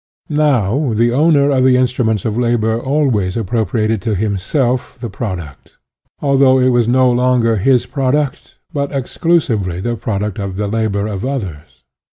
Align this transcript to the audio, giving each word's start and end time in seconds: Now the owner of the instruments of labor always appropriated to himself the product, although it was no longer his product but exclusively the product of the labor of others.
Now 0.29 0.93
the 0.95 1.11
owner 1.11 1.51
of 1.51 1.63
the 1.63 1.77
instruments 1.77 2.25
of 2.25 2.35
labor 2.35 2.79
always 2.81 3.37
appropriated 3.37 4.01
to 4.01 4.15
himself 4.15 4.97
the 4.99 5.11
product, 5.11 5.77
although 6.23 6.57
it 6.57 6.69
was 6.69 6.87
no 6.87 7.11
longer 7.11 7.57
his 7.57 7.85
product 7.85 8.55
but 8.73 8.91
exclusively 8.91 9.79
the 9.79 9.95
product 9.95 10.39
of 10.39 10.55
the 10.55 10.67
labor 10.67 11.05
of 11.05 11.23
others. 11.23 11.83